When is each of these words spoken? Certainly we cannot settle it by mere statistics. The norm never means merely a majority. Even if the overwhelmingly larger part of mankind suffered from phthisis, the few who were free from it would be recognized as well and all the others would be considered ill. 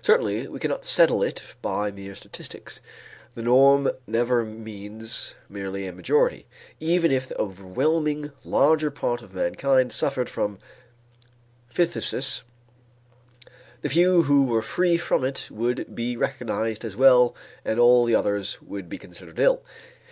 Certainly 0.00 0.46
we 0.46 0.60
cannot 0.60 0.84
settle 0.84 1.24
it 1.24 1.42
by 1.60 1.90
mere 1.90 2.14
statistics. 2.14 2.80
The 3.34 3.42
norm 3.42 3.90
never 4.06 4.44
means 4.44 5.34
merely 5.48 5.88
a 5.88 5.92
majority. 5.92 6.46
Even 6.78 7.10
if 7.10 7.26
the 7.26 7.36
overwhelmingly 7.40 8.30
larger 8.44 8.92
part 8.92 9.22
of 9.22 9.34
mankind 9.34 9.90
suffered 9.90 10.30
from 10.30 10.60
phthisis, 11.74 12.42
the 13.82 13.88
few 13.88 14.22
who 14.22 14.44
were 14.44 14.62
free 14.62 14.96
from 14.96 15.24
it 15.24 15.50
would 15.50 15.92
be 15.96 16.16
recognized 16.16 16.84
as 16.84 16.94
well 16.96 17.34
and 17.64 17.80
all 17.80 18.04
the 18.04 18.14
others 18.14 18.62
would 18.62 18.88
be 18.88 18.98
considered 18.98 19.40
ill. 19.40 19.64